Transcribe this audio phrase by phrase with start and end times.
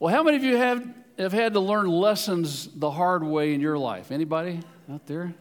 [0.00, 0.86] Well, how many of you have,
[1.18, 4.12] have had to learn lessons the hard way in your life?
[4.12, 5.34] Anybody out there?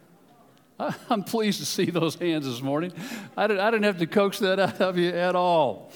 [1.11, 2.91] I'm pleased to see those hands this morning.
[3.35, 5.91] I didn't, I didn't have to coax that out of you at all.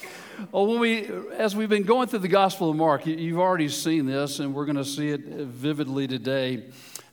[0.51, 4.05] Well, when we, as we've been going through the Gospel of Mark, you've already seen
[4.05, 6.65] this, and we're going to see it vividly today.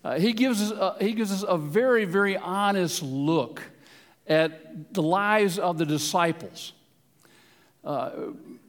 [0.04, 3.62] Uh, he, gives us a, he gives us a very, very honest look
[4.26, 6.74] at the lives of the disciples.
[7.82, 8.10] Uh,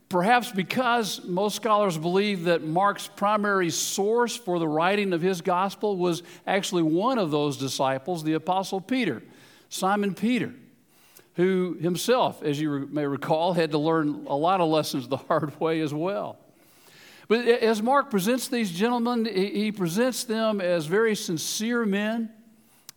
[0.10, 5.96] perhaps because most scholars believe that Mark's primary source for the writing of his gospel
[5.96, 9.22] was actually one of those disciples, the Apostle Peter,
[9.70, 10.52] Simon Peter,
[11.36, 15.58] who himself, as you may recall, had to learn a lot of lessons the hard
[15.60, 16.38] way as well.
[17.28, 22.32] But as Mark presents these gentlemen, he presents them as very sincere men,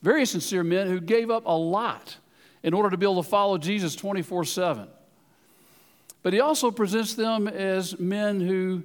[0.00, 2.16] very sincere men who gave up a lot
[2.62, 4.88] in order to be able to follow Jesus 24 7.
[6.22, 8.84] But he also presents them as men who,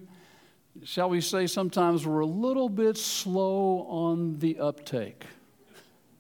[0.83, 5.23] shall we say, sometimes were a little bit slow on the uptake,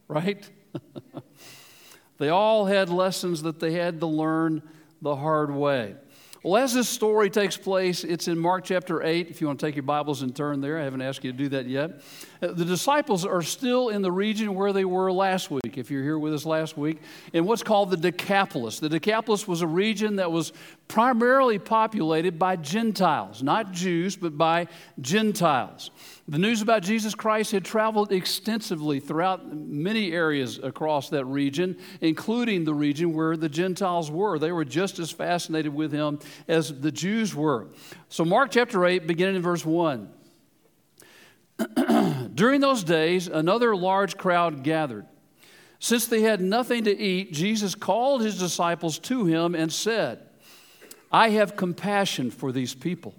[0.07, 0.47] right?
[2.19, 4.61] they all had lessons that they had to learn
[5.01, 5.95] the hard way.
[6.43, 9.27] Well, as this story takes place, it's in Mark chapter 8.
[9.27, 11.37] If you want to take your Bibles and turn there, I haven't asked you to
[11.37, 12.01] do that yet.
[12.41, 16.03] Uh, the disciples are still in the region where they were last week, if you're
[16.03, 16.99] here with us last week,
[17.33, 18.79] in what's called the Decapolis.
[18.79, 20.53] The Decapolis was a region that was
[20.87, 24.67] primarily populated by Gentiles, not Jews, but by
[25.01, 25.91] Gentiles.
[26.27, 32.63] The news about Jesus Christ had traveled extensively throughout many areas across that region, including
[32.63, 34.39] the region where the Gentiles were.
[34.39, 37.67] They were just as fascinated with him as the Jews were.
[38.09, 40.09] So, Mark chapter 8, beginning in verse 1.
[42.33, 45.05] During those days, another large crowd gathered.
[45.79, 50.26] Since they had nothing to eat, Jesus called his disciples to him and said,
[51.11, 53.15] I have compassion for these people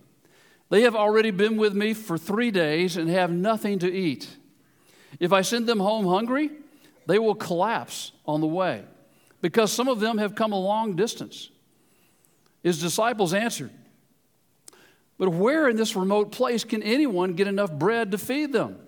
[0.71, 4.29] they have already been with me for three days and have nothing to eat.
[5.19, 6.51] If I send them home hungry,
[7.07, 8.85] they will collapse on the way,
[9.41, 11.51] because some of them have come a long distance.
[12.63, 13.71] His disciples answered,
[15.17, 18.79] But where in this remote place can anyone get enough bread to feed them?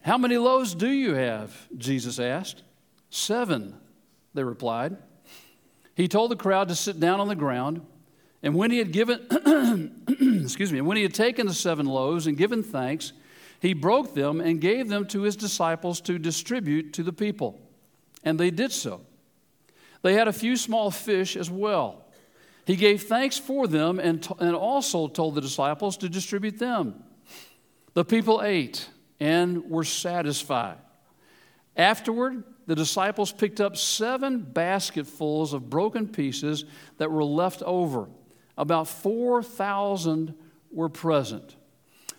[0.00, 1.68] How many loaves do you have?
[1.76, 2.64] Jesus asked.
[3.10, 3.76] Seven,
[4.34, 4.96] they replied.
[5.94, 7.82] He told the crowd to sit down on the ground.
[8.42, 9.20] And when he had given,
[10.42, 13.12] excuse me, when he had taken the seven loaves and given thanks,
[13.60, 17.60] he broke them and gave them to his disciples to distribute to the people.
[18.24, 19.02] And they did so.
[20.02, 22.06] They had a few small fish as well.
[22.64, 27.04] He gave thanks for them and, t- and also told the disciples to distribute them.
[27.94, 28.88] The people ate
[29.20, 30.78] and were satisfied.
[31.76, 36.64] Afterward, the disciples picked up seven basketfuls of broken pieces
[36.96, 38.08] that were left over
[38.56, 40.34] about 4,000
[40.70, 41.54] were present.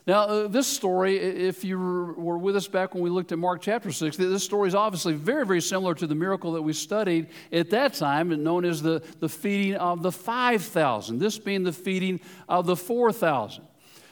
[0.06, 3.64] Now, uh, this story, if you were with us back when we looked at Mark
[3.64, 7.30] chapter 6, this story is obviously very, very similar to the miracle that we studied
[7.52, 12.20] at that time, known as the, the feeding of the 5,000, this being the feeding
[12.48, 13.66] of the 4,000.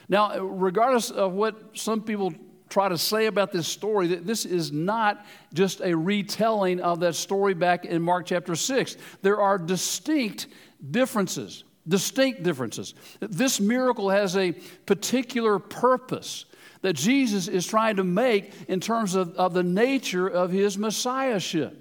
[0.08, 2.34] Now, regardless of what some people
[2.72, 7.14] try to say about this story, that this is not just a retelling of that
[7.14, 8.96] story back in Mark chapter 6.
[9.20, 10.46] There are distinct
[10.90, 12.94] differences distinct differences.
[13.20, 14.52] This miracle has a
[14.86, 16.44] particular purpose
[16.82, 21.78] that Jesus is trying to make in terms of, of the nature of his messiahship.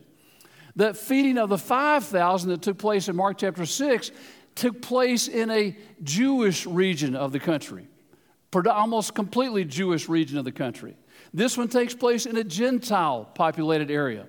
[0.76, 4.12] That feeding of the 5,000 that took place in Mark chapter 6
[4.56, 7.88] took place in a Jewish region of the country,
[8.54, 10.96] almost completely Jewish region of the country.
[11.34, 14.28] This one takes place in a Gentile populated area.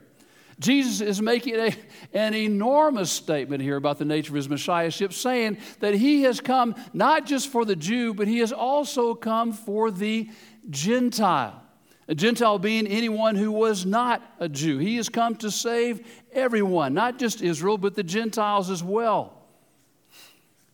[0.58, 1.74] Jesus is making a,
[2.12, 6.74] an enormous statement here about the nature of his messiahship, saying that he has come
[6.92, 10.28] not just for the Jew, but he has also come for the
[10.70, 11.60] Gentile.
[12.08, 14.78] A Gentile being anyone who was not a Jew.
[14.78, 19.41] He has come to save everyone, not just Israel, but the Gentiles as well.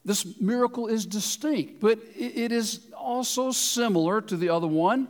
[0.09, 5.07] This miracle is distinct, but it is also similar to the other one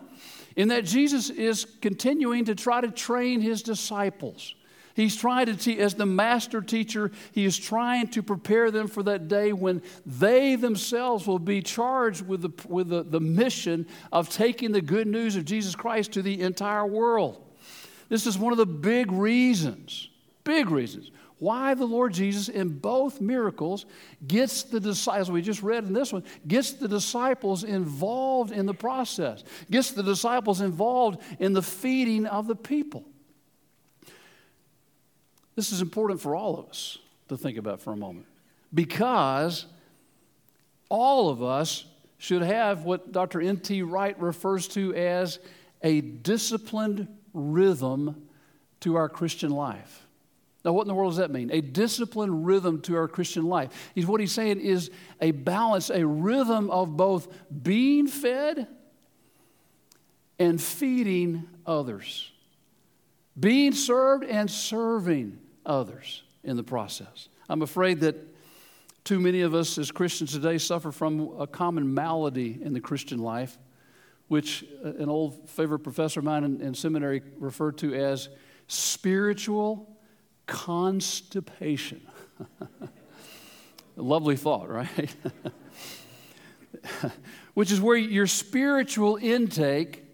[0.57, 4.57] in that Jesus is continuing to try to train his disciples.
[4.97, 9.05] He's trying to teach, as the master teacher, he is trying to prepare them for
[9.05, 14.29] that day when they themselves will be charged with the, with the, the mission of
[14.29, 17.41] taking the good news of Jesus Christ to the entire world.
[18.09, 20.09] This is one of the big reasons,
[20.43, 23.87] big reasons, why the Lord Jesus in both miracles
[24.27, 28.75] gets the disciples, we just read in this one, gets the disciples involved in the
[28.75, 33.05] process, gets the disciples involved in the feeding of the people.
[35.55, 36.99] This is important for all of us
[37.29, 38.27] to think about for a moment
[38.73, 39.67] because
[40.89, 41.85] all of us
[42.19, 43.41] should have what Dr.
[43.41, 43.83] N.T.
[43.83, 45.39] Wright refers to as
[45.83, 48.29] a disciplined rhythm
[48.81, 50.08] to our Christian life.
[50.65, 51.51] Now, what in the world does that mean?
[51.53, 53.91] A disciplined rhythm to our Christian life.
[53.95, 54.91] He's, what he's saying is
[55.21, 57.29] a balance, a rhythm of both
[57.63, 58.67] being fed
[60.39, 62.33] and feeding others,
[63.39, 67.29] being served and serving others in the process.
[67.49, 68.17] I'm afraid that
[69.05, 73.21] too many of us as Christians today suffer from a common malady in the Christian
[73.21, 73.57] life,
[74.27, 78.29] which uh, an old favorite professor of mine in, in seminary referred to as
[78.67, 79.98] spiritual
[80.49, 82.01] constipation.
[83.97, 85.15] lovely thought, right?
[87.55, 90.05] Which is where your spiritual intake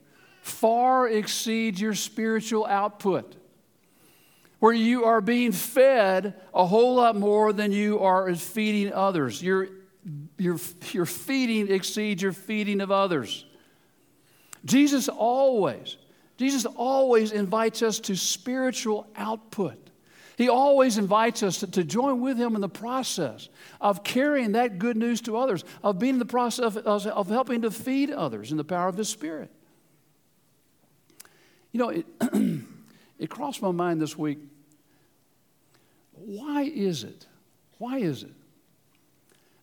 [0.42, 3.36] far exceeds your spiritual output.
[4.58, 9.42] Where you are being fed a whole lot more than you are feeding others.
[9.42, 9.68] Your,
[10.38, 10.58] your,
[10.92, 13.44] your feeding exceeds your feeding of others.
[14.64, 15.98] Jesus always,
[16.38, 19.83] Jesus always invites us to spiritual output.
[20.36, 23.48] He always invites us to, join with Him in the process
[23.80, 27.62] of carrying that good news to others, of being in the process of, of helping
[27.62, 29.50] to feed others in the power of His Spirit.
[31.72, 32.06] You know, it,
[33.18, 34.38] it crossed my mind this week
[36.16, 37.26] why is it,
[37.78, 38.32] why is it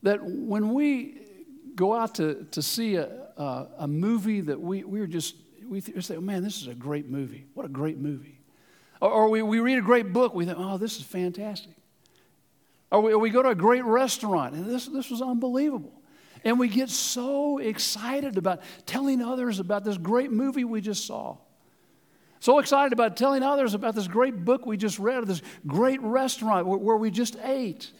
[0.03, 1.21] that when we
[1.75, 3.05] go out to, to see a,
[3.37, 5.35] a, a movie that we, we're just,
[5.67, 7.45] we say, oh, man, this is a great movie.
[7.53, 8.40] What a great movie.
[9.01, 11.73] Or, or we, we read a great book, we think, oh, this is fantastic.
[12.91, 16.01] Or we, or we go to a great restaurant, and this, this was unbelievable.
[16.43, 21.37] And we get so excited about telling others about this great movie we just saw.
[22.39, 26.01] So excited about telling others about this great book we just read, or this great
[26.01, 27.91] restaurant where, where we just ate.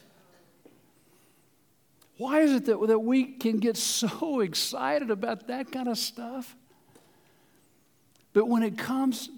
[2.18, 6.56] Why is it that, that we can get so excited about that kind of stuff?
[8.34, 9.30] But when it comes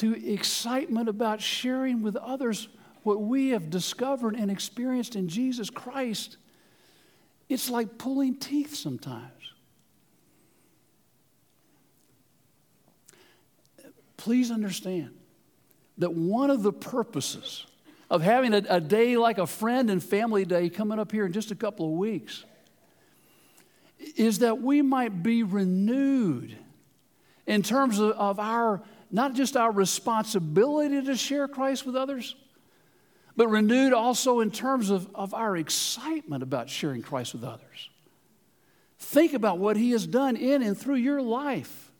[0.00, 2.68] to excitement about sharing with others
[3.02, 6.38] what we have discovered and experienced in Jesus Christ,
[7.50, 9.52] it's like pulling teeth sometimes.
[14.16, 15.10] Please understand
[15.98, 17.66] that one of the purposes
[18.08, 21.32] of having a, a, day like a friend and family day coming up here in
[21.32, 22.46] just a couple of weeks
[24.16, 26.56] is that we might be renewed
[27.46, 32.36] in terms of, of our not just our responsibility to share Christ with others,
[33.36, 37.90] but renewed also in terms of, of our excitement about sharing Christ with others.
[38.98, 41.90] Think about what He has done in and through your life.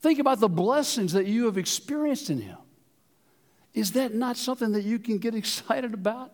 [0.00, 2.58] Think about the blessings that you have experienced in Him.
[3.74, 6.32] Is that not something that you can get excited about?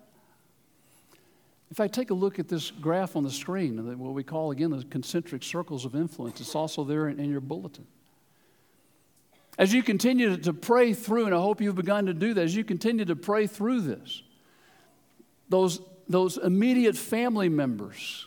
[1.70, 4.70] If I take a look at this graph on the screen, what we call again
[4.70, 7.86] the concentric circles of influence, it's also there in, in your bulletin.
[9.58, 12.54] As you continue to pray through, and I hope you've begun to do that, as
[12.54, 14.22] you continue to pray through this,
[15.48, 18.26] those, those immediate family members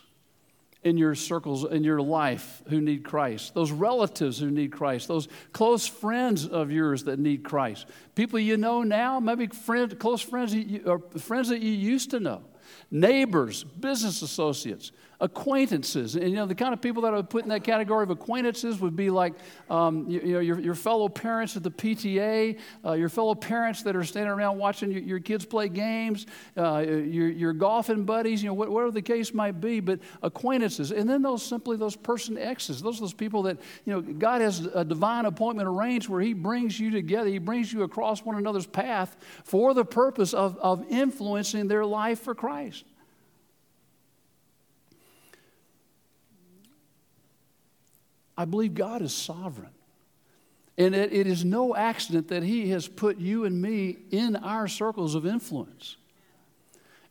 [0.82, 5.28] in your circles, in your life who need Christ, those relatives who need Christ, those
[5.52, 10.54] close friends of yours that need Christ, people you know now, maybe friend, close friends,
[10.54, 12.42] you, or friends that you used to know,
[12.90, 14.90] neighbors, business associates,
[15.20, 16.16] acquaintances.
[16.16, 18.10] And you know, the kind of people that I would put in that category of
[18.10, 19.34] acquaintances would be like
[19.68, 23.82] um, you, you, know, your, your fellow parents at the PTA, uh, your fellow parents
[23.82, 28.42] that are standing around watching your, your kids play games, uh, your, your golfing buddies,
[28.42, 30.90] you know, whatever the case might be, but acquaintances.
[30.90, 32.80] And then those simply those person X's.
[32.80, 36.32] Those are those people that, you know, God has a divine appointment arranged where He
[36.32, 40.84] brings you together, He brings you across one another's path for the purpose of, of
[40.88, 42.84] influencing their life for Christ.
[48.40, 49.68] I believe God is sovereign.
[50.78, 54.66] And it, it is no accident that He has put you and me in our
[54.66, 55.98] circles of influence.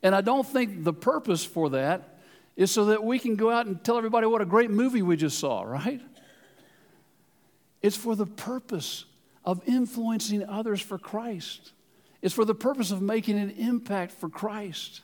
[0.02, 2.18] And I don't think the purpose for that
[2.56, 5.16] is so that we can go out and tell everybody what a great movie we
[5.16, 6.02] just saw, right?
[7.84, 9.06] It's for the purpose
[9.46, 11.74] of influencing others for Christ.
[12.24, 15.02] It's for the purpose of making an impact for Christ.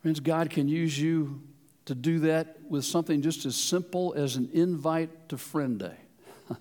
[0.00, 1.42] Friends, God can use you
[1.86, 5.96] to do that with something just as simple as an invite to Friend Day.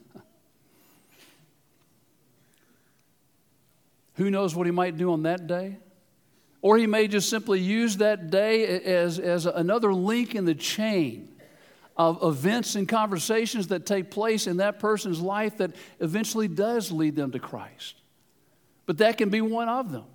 [4.16, 5.78] Who knows what he might do on that day?
[6.62, 11.30] Or he may just simply use that day as, as another link in the chain
[11.96, 17.16] of events and conversations that take place in that person's life that eventually does lead
[17.16, 17.96] them to Christ.
[18.86, 20.06] But that can be one of them,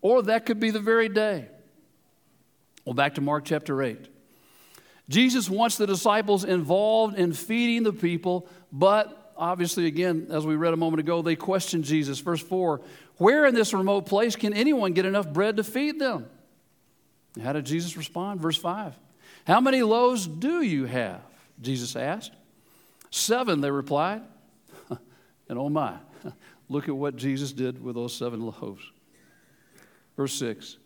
[0.00, 1.48] or that could be the very day.
[2.84, 4.08] Well, back to Mark chapter 8.
[5.08, 10.74] Jesus wants the disciples involved in feeding the people, but obviously, again, as we read
[10.74, 12.18] a moment ago, they question Jesus.
[12.18, 12.80] Verse 4
[13.18, 16.28] Where in this remote place can anyone get enough bread to feed them?
[17.42, 18.40] How did Jesus respond?
[18.40, 18.98] Verse 5
[19.46, 21.20] How many loaves do you have?
[21.60, 22.32] Jesus asked.
[23.10, 24.22] Seven, they replied.
[25.48, 25.94] and oh my,
[26.68, 28.82] look at what Jesus did with those seven loaves.
[30.16, 30.78] Verse 6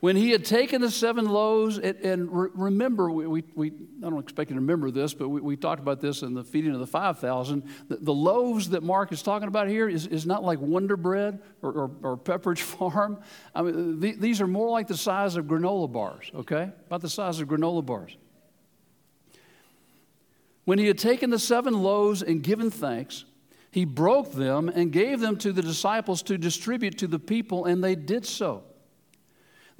[0.00, 3.66] when he had taken the seven loaves, and, and remember, we, we, we,
[4.02, 6.42] I don't expect you to remember this, but we, we talked about this in the
[6.42, 7.62] feeding of the 5,000.
[7.88, 11.42] The, the, loaves that Mark is talking about here is, is not like Wonder Bread
[11.60, 13.20] or, or, or Pepperidge Farm.
[13.54, 16.70] I mean, the, these are more like the size of granola bars, okay?
[16.86, 18.16] About the size of granola bars.
[20.64, 23.26] When he had taken the seven loaves and given thanks,
[23.70, 27.84] he broke them and gave them to the disciples to distribute to the people, and
[27.84, 28.64] they did so.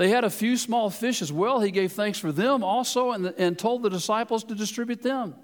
[0.00, 1.60] They had a few small fish as well.
[1.60, 5.34] He gave thanks for them also and, and told the disciples to distribute them.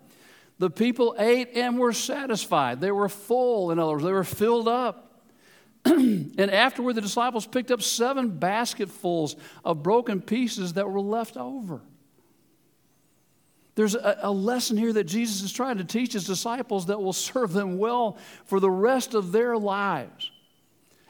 [0.59, 2.81] The people ate and were satisfied.
[2.81, 5.21] They were full, in other words, they were filled up.
[5.85, 11.83] and afterward, the disciples picked up seven basketfuls of broken pieces that were left over.
[13.75, 17.13] There's a, a, lesson here that Jesus is trying to teach his disciples that will
[17.13, 20.31] serve them well for the rest of their lives.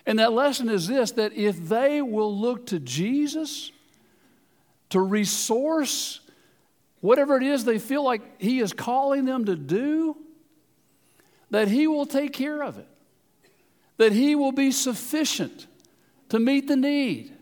[0.06, 3.72] And that lesson is this that if they will look to Jesus
[4.90, 6.20] to resource
[7.00, 10.16] whatever it is they feel like He is calling them to do,
[11.50, 12.88] that He will take care of it,
[13.96, 15.66] that He will be sufficient
[16.28, 17.32] to meet the need.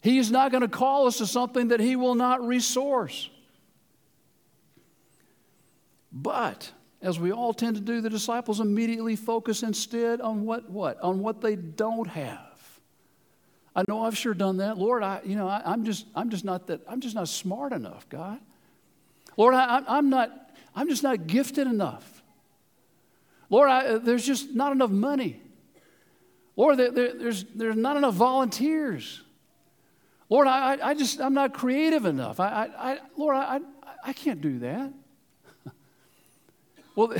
[0.00, 3.28] He is not going to call us to something that He will not resource.
[6.12, 6.70] But
[7.00, 11.00] as we all tend to do, the disciples immediately focus instead on what, what?
[11.00, 12.40] On what they don't have.
[13.76, 14.76] I know I've sure done that.
[14.76, 17.72] Lord, I, you know, I, am just, I'm just not that, I'm just not smart
[17.72, 18.40] enough, God.
[19.36, 20.32] Lord, I, I'm not,
[20.74, 22.22] I'm just not gifted enough.
[23.50, 25.40] Lord, I, there's just not enough money.
[26.56, 29.22] Lord, there, there, there's, there's not enough volunteers.
[30.28, 32.40] Lord, I, I just, I'm not creative enough.
[32.40, 33.60] I, I, Lord, I,
[34.04, 34.92] I can't do that.
[36.98, 37.16] Well,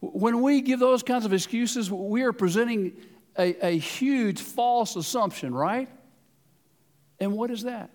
[0.00, 2.96] when we give those kinds of excuses, we are presenting
[3.38, 5.88] a, a huge false assumption, right?
[7.20, 7.90] And what is that?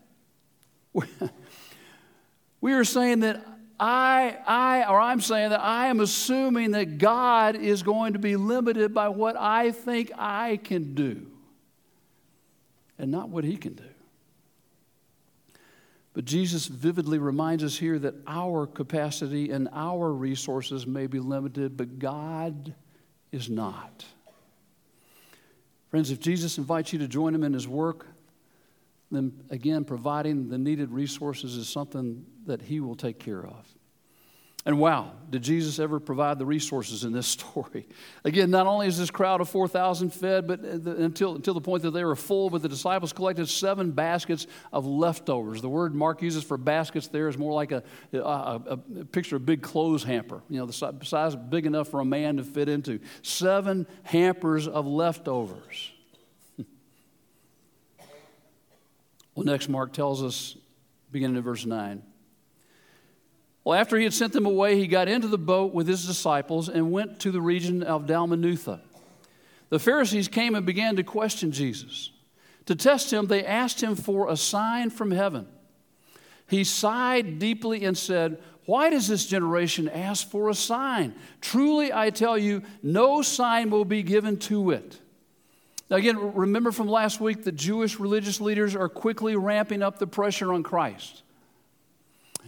[2.62, 3.46] we are saying that
[3.78, 8.38] I, I, or I'm saying that I am assuming that God is going to be
[8.38, 11.28] limited by what I think I can do
[12.98, 13.84] and not what He can do.
[16.18, 21.78] But Jesus vividly reminds us here that our capacity and our resources may be limited,
[21.78, 22.74] but God
[23.32, 24.04] is not.
[25.92, 28.08] Friends, if Jesus invites you to join him in his work,
[29.12, 33.68] then again, providing the needed resources is something that he will take care of.
[34.68, 37.88] And wow, did Jesus ever provide the resources in this story?
[38.26, 41.84] Again, not only is this crowd of 4,000 fed, but uh, until, until the point
[41.84, 45.62] that they were full, but the disciples collected seven baskets of leftovers.
[45.62, 47.82] The word Mark uses for baskets there is more like a,
[48.12, 48.62] a, a,
[49.00, 52.06] a picture of a big clothes hamper, you know, the size big enough for a
[52.06, 53.00] man to fit into.
[53.22, 55.94] Seven hampers of leftovers.
[59.34, 60.58] well, next, Mark tells us,
[61.10, 62.04] beginning in verse 9.
[63.68, 66.70] Well, after he had sent them away, he got into the boat with his disciples
[66.70, 68.80] and went to the region of Dalmanutha.
[69.68, 72.12] The Pharisees came and began to question Jesus.
[72.68, 75.50] To test him, they asked him for a sign from heaven.
[76.48, 81.14] He sighed deeply and said, Why does this generation ask for a sign?
[81.42, 84.98] Truly, I tell you, no sign will be given to it.
[85.90, 90.08] Now, again, remember from last week that Jewish religious leaders are quickly ramping up the
[90.08, 91.24] pressure on Christ.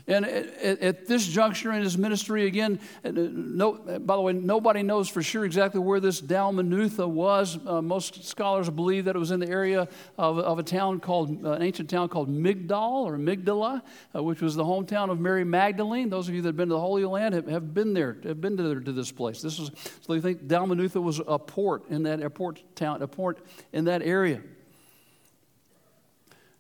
[0.10, 5.08] And at, this juncture in his ministry, again, uh, no, by the way, nobody knows
[5.08, 7.60] for sure exactly where this Dalmanutha was.
[7.64, 9.88] Uh, most scholars believe that it was in the area
[10.18, 13.84] of, of a town called, uh, an ancient town called Migdal or Migdala,
[14.16, 16.10] uh, which was the hometown of Mary Magdalene.
[16.10, 18.42] Those of you that have been to the Holy Land have, have been there, have
[18.42, 19.44] been to, to this place.
[19.44, 19.70] This was,
[20.02, 24.02] so they think Dalmanutha was a port in that airport town, a port in that
[24.02, 24.42] area.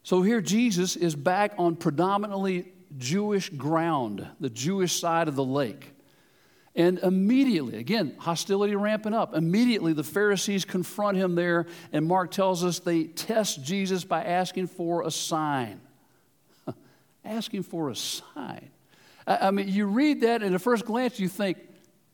[0.03, 5.93] So here Jesus is back on predominantly Jewish ground, the Jewish side of the lake.
[6.75, 9.35] And immediately, again, hostility ramping up.
[9.35, 14.67] Immediately, the Pharisees confront him there, and Mark tells us they test Jesus by asking
[14.67, 15.81] for a sign.
[17.25, 18.69] asking for a sign.
[19.27, 21.57] I, I mean, you read that, and at first glance, you think,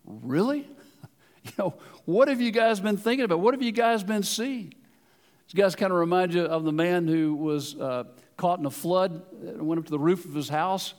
[0.06, 0.60] really?
[1.44, 3.42] you know, what have you guys been thinking about?
[3.42, 4.74] What have you guys been seeing?
[5.48, 7.76] These guys kind of remind you of the man who was.
[7.76, 8.06] Uh,
[8.38, 10.94] caught in a flood, went up to the roof of his house,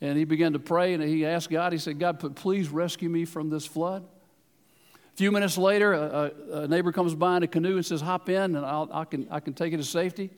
[0.00, 3.24] And he began to pray and he asked God, he said, God, please rescue me
[3.24, 4.02] from this flood.
[5.12, 8.28] A few minutes later, a, a neighbor comes by in a canoe and says, Hop
[8.28, 10.30] in and I'll, I, can, I can take you to safety.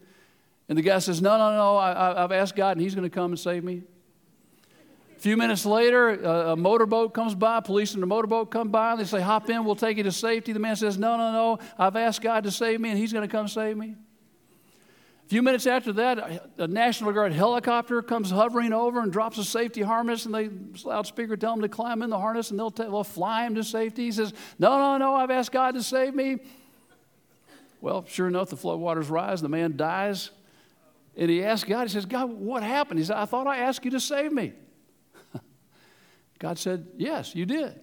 [0.69, 3.15] And the guy says, No, no, no, I, have asked God and he's going to
[3.15, 3.83] come and save me.
[5.17, 8.93] A few minutes later, a, a motorboat comes by, police in the motorboat come by,
[8.93, 10.53] and they say, Hop in, we'll take you to safety.
[10.53, 13.29] The man says, No, no, no, I've asked God to save me and he's going
[13.29, 13.95] to come save me.
[15.33, 19.81] Few minutes after that, a National Guard helicopter comes hovering over and drops a safety
[19.81, 20.51] harness, and they
[20.85, 23.65] loudspeaker tell him to climb in the harness, and they'll, t- they'll fly him to
[23.65, 24.05] safety.
[24.05, 25.15] He says, "No, no, no!
[25.15, 26.41] I've asked God to save me."
[27.81, 29.41] Well, sure enough, the flood waters rise.
[29.41, 30.33] The man dies,
[31.17, 31.85] and he asks God.
[31.85, 34.53] He says, "God, what happened?" He said, "I thought I asked you to save me."
[36.41, 37.81] God said, "Yes, you did,"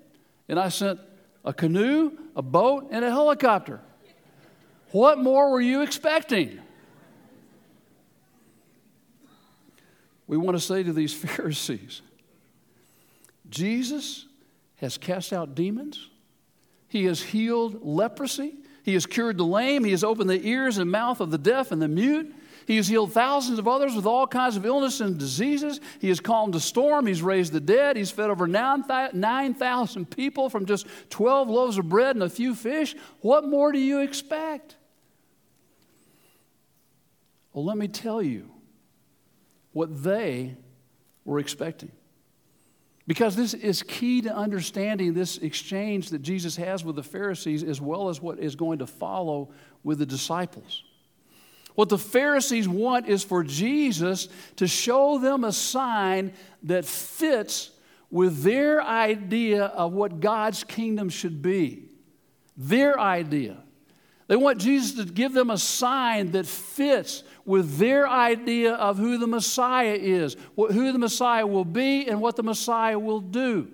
[0.48, 1.00] and I sent
[1.44, 3.80] a canoe, a boat, and a helicopter.
[4.92, 6.60] What more were you expecting?
[10.30, 12.02] We want to say to these Pharisees
[13.50, 14.28] Jesus
[14.76, 16.08] has cast out demons,
[16.88, 20.90] He has healed leprosy, He has cured the lame, He has opened the ears and
[20.90, 22.34] mouth of the deaf and the mute.
[22.68, 25.82] He has healed thousands of others with all kinds of illness and diseases.
[26.00, 27.08] He has calmed the storm.
[27.08, 27.98] He's raised the dead.
[27.98, 32.96] He's fed over 9,000 people from just 12 loaves of bread and a few fish.
[33.22, 34.76] What more do you expect?
[37.52, 38.52] Well, let me tell you
[39.74, 40.56] what they
[41.26, 41.92] were expecting.
[43.08, 47.82] Because this is key to understanding this exchange that Jesus has with the Pharisees as
[47.82, 49.50] well as what is going to follow
[49.84, 50.84] with the disciples.
[51.74, 56.34] What the Pharisees want is for Jesus to show them a sign
[56.64, 57.72] that fits
[58.12, 61.86] with their idea of what God's kingdom should be.
[62.58, 63.58] Their idea.
[64.30, 69.18] They want Jesus to give them a sign that fits with their idea of who
[69.18, 73.68] the Messiah is, who the Messiah will be, and what the Messiah will do.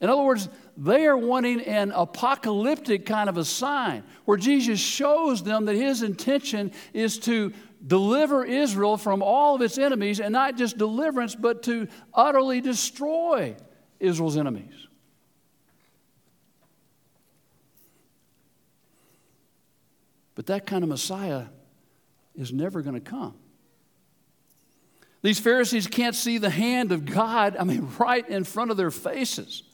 [0.00, 5.42] In other words, they are wanting an apocalyptic kind of a sign where Jesus shows
[5.42, 7.52] them that his intention is to
[7.84, 13.56] deliver Israel from all of its enemies, and not just deliverance, but to utterly destroy
[13.98, 14.77] Israel's enemies.
[20.38, 21.46] But that kind of Messiah
[22.36, 23.34] is never going to come.
[25.20, 28.92] These Pharisees can't see the hand of God, I mean, right in front of their
[28.92, 29.64] faces.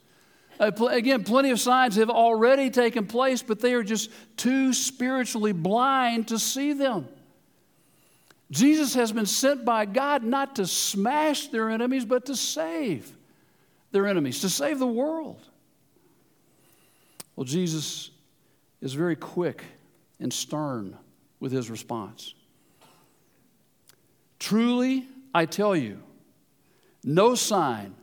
[0.58, 5.52] Uh, again, plenty of signs have already taken place, but they are just too spiritually
[5.52, 7.08] blind to see them.
[8.50, 13.14] Jesus has been sent by God not to smash their enemies, but to save
[13.92, 15.46] their enemies, to save the world.
[17.36, 18.10] Well, Jesus
[18.80, 19.62] is very quick
[20.20, 20.96] and stern
[21.40, 22.34] with his response.
[24.38, 25.98] Truly, I tell you,
[27.02, 27.94] no sign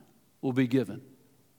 [0.41, 1.02] will be given.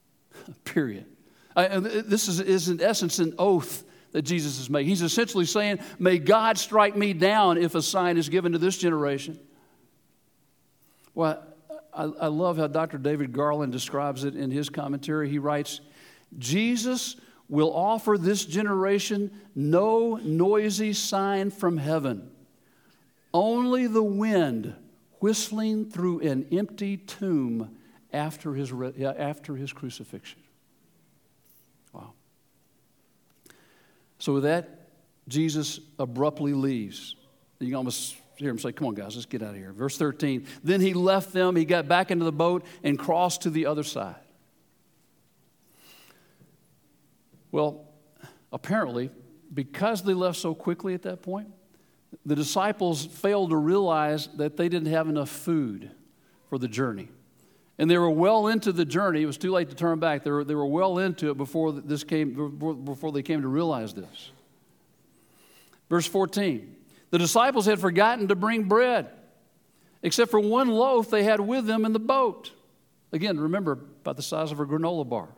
[0.64, 1.06] Period.
[1.54, 4.88] I, this is, is, in essence, an oath that Jesus is making.
[4.88, 8.78] He's essentially saying, May God strike me down if a sign is given to this
[8.78, 9.38] generation.
[11.14, 11.42] Well,
[11.92, 12.98] I, I love how Dr.
[12.98, 15.28] David Garland describes it in his commentary.
[15.28, 15.80] He writes,
[16.38, 17.16] Jesus
[17.52, 22.30] will offer this generation no noisy sign from heaven,
[23.34, 24.74] only the wind
[25.20, 27.76] whistling through an empty tomb
[28.10, 30.40] after his, after his crucifixion.
[31.92, 32.14] Wow.
[34.18, 34.88] So, with that,
[35.28, 37.16] Jesus abruptly leaves.
[37.60, 39.72] You can almost hear him say, Come on, guys, let's get out of here.
[39.72, 40.46] Verse 13.
[40.64, 43.84] Then he left them, he got back into the boat and crossed to the other
[43.84, 44.21] side.
[47.52, 47.84] Well,
[48.52, 49.10] apparently,
[49.52, 51.48] because they left so quickly at that point,
[52.26, 55.90] the disciples failed to realize that they didn't have enough food
[56.48, 57.08] for the journey.
[57.78, 59.22] And they were well into the journey.
[59.22, 60.24] It was too late to turn back.
[60.24, 63.94] They were, they were well into it before, this came, before they came to realize
[63.94, 64.30] this.
[65.88, 66.74] Verse 14
[67.10, 69.10] The disciples had forgotten to bring bread,
[70.02, 72.52] except for one loaf they had with them in the boat.
[73.12, 75.28] Again, remember, about the size of a granola bar.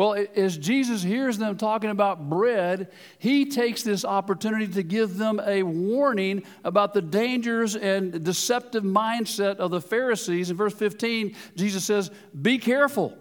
[0.00, 5.38] Well, as Jesus hears them talking about bread, he takes this opportunity to give them
[5.44, 10.48] a warning about the dangers and deceptive mindset of the Pharisees.
[10.48, 12.10] In verse 15, Jesus says,
[12.40, 13.14] Be careful,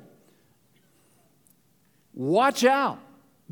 [2.14, 3.00] watch out,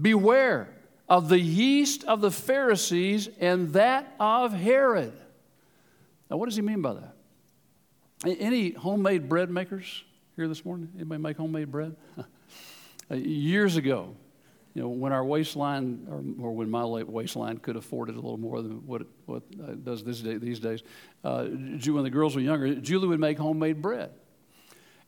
[0.01, 0.69] beware
[1.09, 5.11] of the yeast of the Pharisees and that of Herod.
[6.31, 7.13] Now, what does he mean by that?
[8.25, 10.05] Any homemade bread makers
[10.37, 10.93] here this morning?
[10.95, 11.93] Anybody make homemade bread?
[13.09, 14.15] Uh, years ago,
[14.73, 18.37] you know, when our waistline, or, or, when my waistline could afford it a little
[18.37, 20.83] more than what it, what it does day, these days,
[21.23, 24.11] uh, when the girls were younger, Julie would make homemade bread.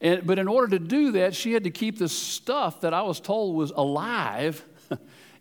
[0.01, 3.01] And, but in order to do that, she had to keep the stuff that I
[3.01, 4.65] was told was alive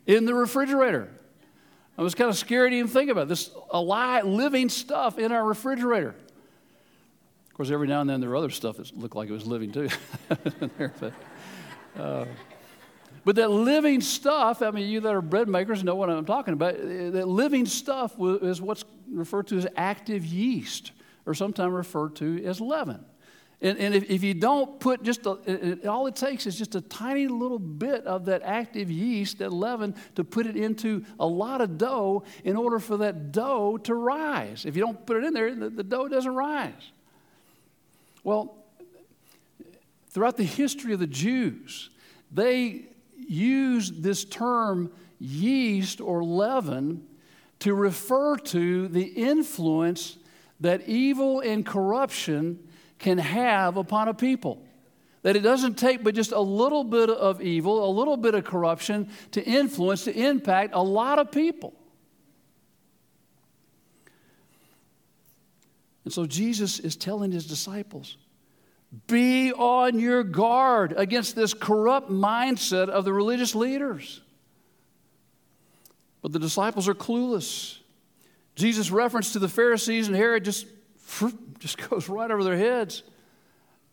[0.06, 1.08] in the refrigerator.
[1.96, 3.28] I was kind of scared to even think about it.
[3.28, 6.14] this alive, living stuff in our refrigerator.
[7.46, 9.46] Of course, every now and then there were other stuff that looked like it was
[9.46, 9.88] living too.
[11.00, 11.12] but,
[11.98, 12.24] uh,
[13.24, 16.54] but that living stuff, I mean, you that are bread makers know what I'm talking
[16.54, 16.76] about.
[16.76, 20.92] That living stuff is what's referred to as active yeast,
[21.26, 23.04] or sometimes referred to as leaven.
[23.60, 26.76] And, and if, if, you don't put just a, it, all it takes is just
[26.76, 31.26] a tiny little bit of that active yeast, that leaven, to put it into a
[31.26, 34.64] lot of dough in order for that dough to rise.
[34.64, 36.92] If you don't put it in there, the, the dough doesn't rise.
[38.22, 38.57] Well,
[40.10, 41.90] throughout the history of the Jews,
[42.30, 47.06] they used this term yeast or leaven
[47.60, 50.16] to refer to the influence
[50.60, 52.58] that evil and corruption
[52.98, 54.64] can have upon a people.
[55.22, 58.44] That it doesn't take but just a little bit of evil, a little bit of
[58.44, 61.74] corruption to influence, to impact a lot of people.
[66.04, 68.16] And so Jesus is telling his disciples
[69.06, 74.20] be on your guard against this corrupt mindset of the religious leaders.
[76.22, 77.78] But the disciples are clueless.
[78.54, 80.66] Jesus' reference to the Pharisees and Herod just
[81.58, 83.02] just goes right over their heads.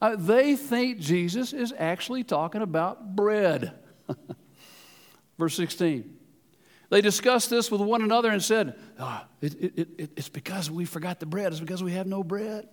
[0.02, 3.74] Uh, they think Jesus is actually talking about bread.
[5.38, 6.14] Verse 16.
[6.90, 10.86] They discussed this with one another and said, oh, it, it, it, It's because we
[10.86, 11.52] forgot the bread.
[11.52, 12.68] It's because we have no bread.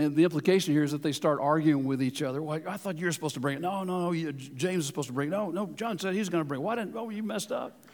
[0.00, 2.40] And the implication here is that they start arguing with each other.
[2.40, 3.60] Well, I thought you were supposed to bring it.
[3.60, 4.32] No, no, no.
[4.32, 5.32] James is supposed to bring it.
[5.32, 5.66] No, no.
[5.74, 6.64] John said he's going to bring it.
[6.64, 6.96] Why didn't?
[6.96, 7.84] Oh, you messed up.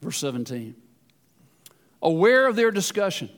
[0.00, 0.76] Verse 17.
[2.00, 3.28] Aware of their discussion,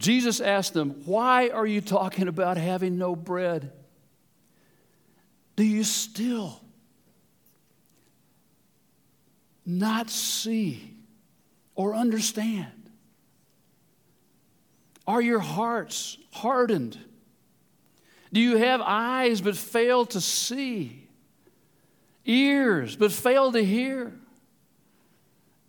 [0.00, 3.70] Jesus asked them, Why are you talking about having no bread?
[5.54, 6.60] Do you still
[9.64, 10.96] not see
[11.76, 12.72] or understand?
[15.08, 16.98] Are your hearts hardened?
[18.30, 21.08] Do you have eyes but fail to see?
[22.26, 24.12] Ears but fail to hear?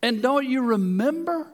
[0.04, 1.48] And don't you remember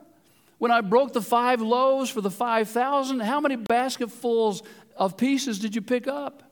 [0.58, 4.64] when I broke the five loaves for the 5,000, how many basketfuls
[4.96, 6.42] of pieces did you pick up?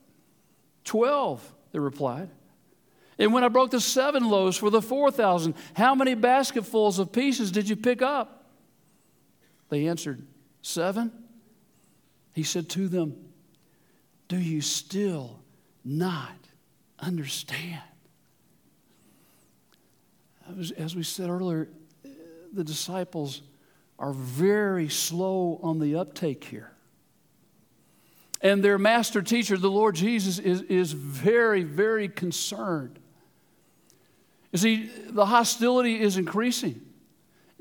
[0.85, 1.43] Twelve,
[1.73, 2.31] they replied.
[3.19, 7.51] And when I broke the seven loaves for the 4,000, how many basketfuls of pieces
[7.51, 8.51] did you pick up?
[9.69, 10.25] They answered,
[10.63, 11.24] Seven.
[12.35, 13.17] He said to them,
[14.29, 15.41] Do you still
[15.85, 16.37] not
[16.99, 17.81] understand?
[20.77, 21.69] As we said earlier,
[22.53, 23.43] the disciples
[23.99, 26.73] are very slow on the uptake here.
[28.43, 32.99] And their master teacher, the Lord Jesus, is, is very, very concerned.
[34.53, 36.83] You see, the hostility is increasing.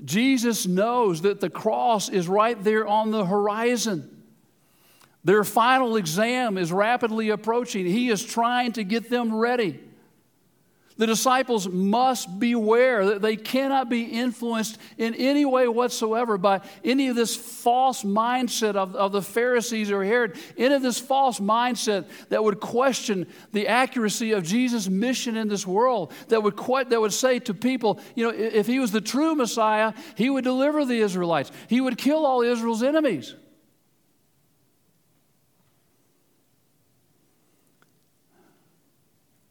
[0.04, 4.13] Jesus knows that the cross is right there on the horizon.
[5.24, 7.86] Their final exam is rapidly approaching.
[7.86, 9.80] He is trying to get them ready.
[10.96, 17.08] The disciples must beware that they cannot be influenced in any way whatsoever by any
[17.08, 22.06] of this false mindset of, of the Pharisees or Herod, any of this false mindset
[22.30, 26.60] that would question the accuracy of Jesus' mission in this world, that would,
[26.90, 30.44] that would say to people, you know, if he was the true Messiah, he would
[30.44, 33.34] deliver the Israelites, he would kill all Israel's enemies.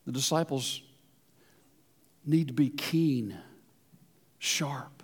[0.06, 0.82] The disciples
[2.24, 3.36] need to be keen,
[4.38, 5.02] sharp.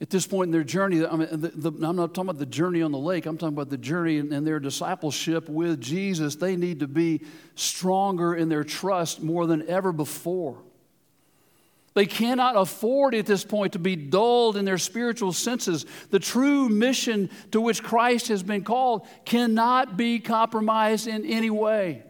[0.00, 2.46] At this point in their journey, I mean, the, the, I'm not talking about the
[2.46, 6.36] journey on the lake, I'm talking about the journey in their discipleship with Jesus.
[6.36, 7.22] They need to be
[7.56, 10.62] stronger in their trust more than ever before.
[11.94, 15.84] They cannot afford at this point to be dulled in their spiritual senses.
[16.10, 22.04] The true mission to which Christ has been called cannot be compromised in any way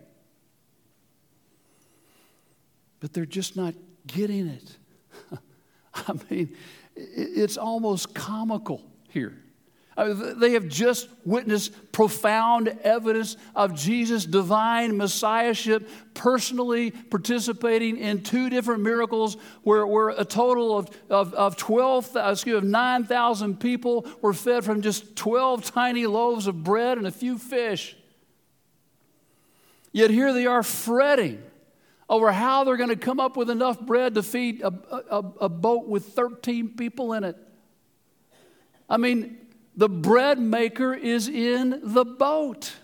[3.00, 3.74] but they're just not
[4.06, 4.76] getting it.
[5.94, 6.56] I mean,
[6.96, 9.36] it's almost comical here.
[9.96, 18.22] I mean, they have just witnessed profound evidence of Jesus' divine messiahship, personally participating in
[18.22, 24.06] two different miracles where, where a total of, of, of 12, excuse me, 9,000 people
[24.22, 27.96] were fed from just 12 tiny loaves of bread and a few fish.
[29.90, 31.42] Yet here they are fretting
[32.08, 34.72] over how they're going to come up with enough bread to feed a,
[35.10, 37.36] a, a boat with 13 people in it.
[38.88, 39.36] I mean,
[39.78, 42.74] The bread maker is in the boat.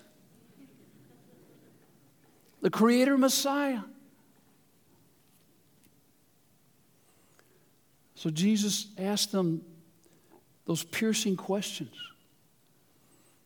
[2.63, 3.81] The Creator Messiah.
[8.15, 9.63] So Jesus asked them
[10.67, 11.97] those piercing questions.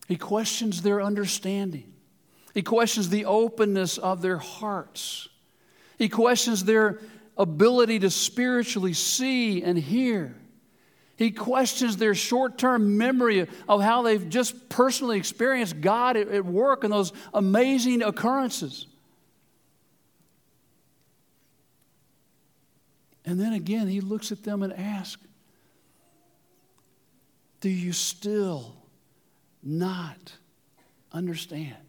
[0.09, 1.95] He questions their understanding.
[2.53, 5.31] He questions the openness of their hearts.
[5.99, 7.01] He questions their
[7.37, 10.35] ability to spiritually see and hear.
[11.17, 16.85] He questions their short term memory of how they've just personally experienced God at, work
[16.85, 18.87] in those amazing occurrences.
[23.25, 25.21] And then again, he looks at them and asks,
[27.61, 28.77] Do you still
[29.61, 30.33] not
[31.13, 31.88] understand?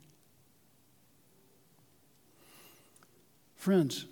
[3.60, 4.06] Friends,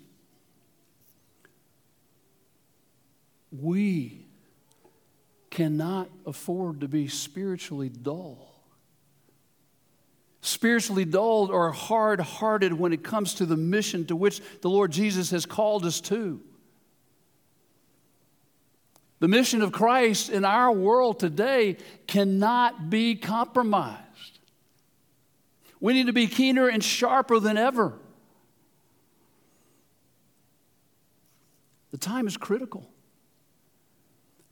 [3.50, 4.26] we
[5.48, 8.54] cannot afford to be spiritually dull.
[10.42, 14.92] Spiritually dulled or hard hearted when it comes to the mission to which the Lord
[14.92, 16.42] Jesus has called us to.
[19.20, 24.40] The mission of Christ in our world today cannot be compromised.
[25.80, 27.98] We need to be keener and sharper than ever.
[31.90, 32.88] The time is critical.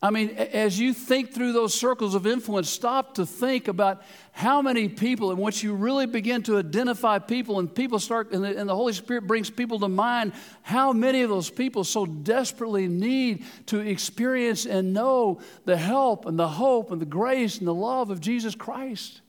[0.03, 4.61] I mean, as you think through those circles of influence, stop to think about how
[4.61, 8.59] many people, and once you really begin to identify people, and people start, and the,
[8.59, 12.89] and the, Holy Spirit brings people to mind, how many of those people so desperately
[12.89, 17.75] need to experience and know the help and the hope and the grace and the
[17.75, 19.23] love of Jesus Christ.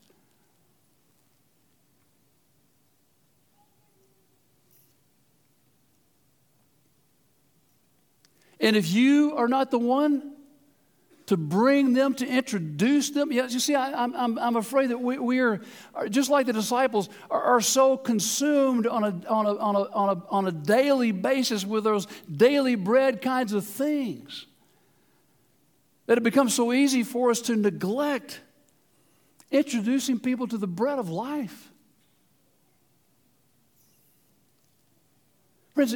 [8.60, 10.34] And if you are not the one
[11.28, 13.32] to bring them, to introduce them.
[13.32, 15.60] Yes, you see, I, am I'm, I'm afraid that we, we are,
[16.10, 20.17] just like the disciples, are, are so consumed on a, on, a, on, a, on,
[20.17, 24.48] a, on a daily basis with those daily bread kinds of things
[26.06, 28.39] that it becomes so easy for us to neglect
[29.52, 31.72] introducing people to the bread of life.
[35.76, 35.93] Friends,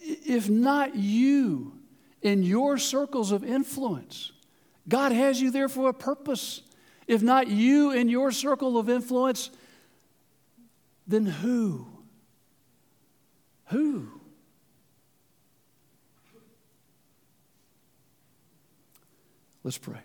[0.00, 1.79] if not you
[2.22, 4.32] in your circles of influence,
[4.88, 6.62] God has you there for a purpose.
[7.06, 9.50] If not you in your circle of influence,
[11.06, 11.86] then who?
[13.66, 14.08] Who?
[19.62, 20.00] Let's pray.